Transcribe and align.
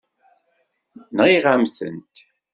Nɣiɣ-am-tent. 1.15 2.15